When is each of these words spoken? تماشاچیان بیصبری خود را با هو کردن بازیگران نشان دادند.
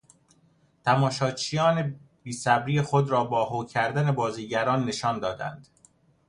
تماشاچیان 0.85 1.99
بیصبری 2.23 2.81
خود 2.81 3.09
را 3.09 3.23
با 3.23 3.45
هو 3.45 3.65
کردن 3.65 4.11
بازیگران 4.11 4.83
نشان 4.85 5.19
دادند. 5.19 5.67